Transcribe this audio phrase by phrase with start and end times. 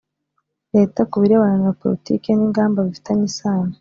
[0.75, 3.69] Leta ku birebana na politiki n ingamba bifitanye isano